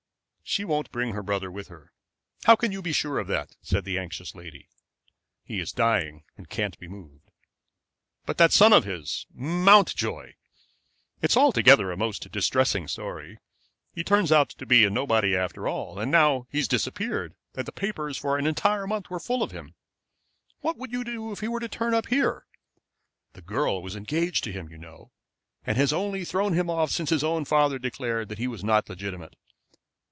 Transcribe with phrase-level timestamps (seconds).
[0.43, 1.93] "She won't bring her brother with her."
[2.43, 4.67] "How can you be sure of that?" said the anxious lady.
[5.45, 7.31] "He is dying, and can't be moved."
[8.25, 10.33] "But that son of his Mountjoy.
[11.21, 13.39] It's altogether a most distressing story.
[13.93, 17.71] He turns out to be nobody after all, and now he has disappeared, and the
[17.71, 19.75] papers for an entire month were full of him.
[20.59, 22.45] What would you do if he were to turn up here?
[23.31, 25.13] The girl was engaged to him, you know,
[25.65, 28.89] and has only thrown him off since his own father declared that he was not
[28.89, 29.37] legitimate.